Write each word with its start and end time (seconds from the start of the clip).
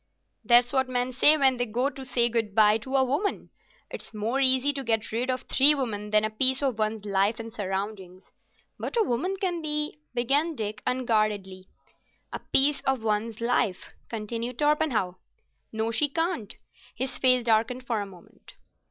"That's 0.43 0.73
what 0.73 0.89
men 0.89 1.11
say 1.11 1.37
when 1.37 1.57
they 1.57 1.67
go 1.67 1.91
to 1.91 2.03
say 2.03 2.27
good 2.27 2.55
bye 2.55 2.79
to 2.79 2.95
a 2.95 3.03
woman. 3.03 3.51
It's 3.91 4.15
more 4.15 4.39
easy 4.41 4.71
though 4.71 4.81
to 4.81 4.85
get 4.85 5.11
rid 5.11 5.29
of 5.29 5.43
three 5.43 5.75
women 5.75 6.09
than 6.09 6.23
a 6.25 6.31
piece 6.31 6.63
of 6.63 6.79
one's 6.79 7.05
life 7.05 7.39
and 7.39 7.53
surroundings." 7.53 8.31
"But 8.79 8.97
a 8.97 9.03
woman 9.03 9.35
can 9.39 9.61
be——" 9.61 9.99
began 10.15 10.55
Dick, 10.55 10.81
unguardedly. 10.87 11.67
"A 12.33 12.39
piece 12.39 12.81
of 12.81 13.03
one's 13.03 13.41
life," 13.41 13.91
continued 14.09 14.57
Torpenhow. 14.57 15.17
"No, 15.71 15.91
she 15.91 16.09
can't. 16.09 16.55
His 16.95 17.19
face 17.19 17.43
darkened 17.43 17.85
for 17.85 18.01
a 18.01 18.07
moment. 18.07 18.55